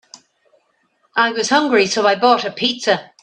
I 1.15 1.29
was 1.31 1.51
hungry, 1.51 1.85
so 1.85 2.07
I 2.07 2.15
bought 2.15 2.43
a 2.43 2.49
pizza. 2.49 3.11